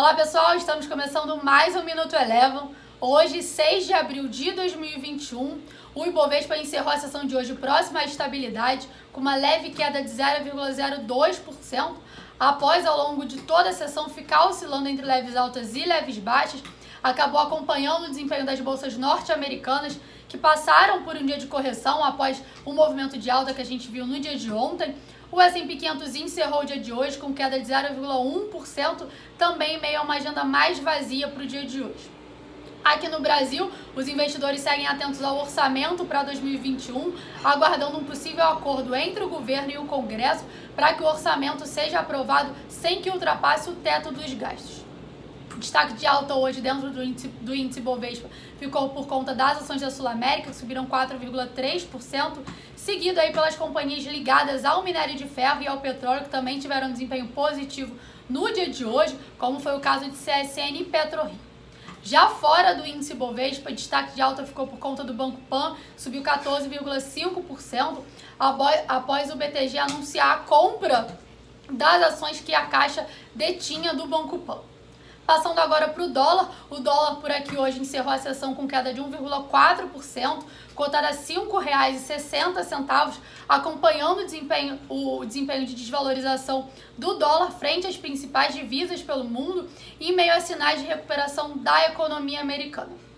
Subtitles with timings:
[0.00, 2.74] Olá pessoal, estamos começando mais um Minuto Elevam.
[2.98, 5.60] Hoje, 6 de abril de 2021,
[5.94, 10.08] o Ibovespa encerrou a sessão de hoje próximo à estabilidade, com uma leve queda de
[10.08, 11.96] 0,02%,
[12.38, 16.62] após ao longo de toda a sessão ficar oscilando entre leves altas e leves baixas,
[17.02, 20.00] acabou acompanhando o desempenho das bolsas norte-americanas,
[20.30, 23.90] que passaram por um dia de correção após o movimento de alta que a gente
[23.90, 24.94] viu no dia de ontem.
[25.30, 29.06] O S&P 500 encerrou o dia de hoje com queda de 0,1%,
[29.36, 32.10] também meio a uma agenda mais vazia para o dia de hoje.
[32.82, 37.12] Aqui no Brasil, os investidores seguem atentos ao orçamento para 2021,
[37.44, 40.44] aguardando um possível acordo entre o governo e o Congresso
[40.74, 44.89] para que o orçamento seja aprovado sem que ultrapasse o teto dos gastos.
[45.60, 49.82] Destaque de alta hoje dentro do índice, do índice Bovespa ficou por conta das ações
[49.82, 52.38] da Sul América, que subiram 4,3%,
[52.74, 56.88] seguido aí pelas companhias ligadas ao minério de ferro e ao petróleo, que também tiveram
[56.88, 57.94] um desempenho positivo
[58.26, 61.38] no dia de hoje, como foi o caso de CSN e PetroRio.
[62.02, 66.22] Já fora do índice Bovespa, destaque de alta ficou por conta do Banco Pan, subiu
[66.22, 67.98] 14,5%
[68.88, 71.18] após o BTG anunciar a compra
[71.70, 74.62] das ações que a Caixa detinha do Banco Pan.
[75.30, 78.92] Passando agora para o dólar, o dólar por aqui hoje encerrou a sessão com queda
[78.92, 80.42] de 1,4%,
[80.74, 83.16] cotada a R$ 5,60,
[83.48, 89.70] acompanhando o desempenho, o desempenho de desvalorização do dólar frente às principais divisas pelo mundo,
[90.00, 93.09] em meio a sinais de recuperação da economia americana.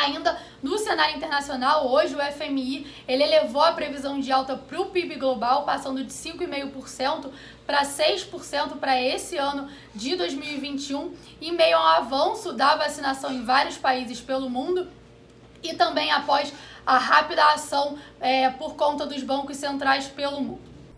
[0.00, 4.86] Ainda no cenário internacional, hoje o FMI ele elevou a previsão de alta para o
[4.86, 7.30] PIB global, passando de 5,5%
[7.66, 13.76] para 6% para esse ano de 2021, em meio ao avanço da vacinação em vários
[13.76, 14.88] países pelo mundo
[15.62, 16.50] e também após
[16.86, 20.69] a rápida ação é, por conta dos bancos centrais pelo mundo.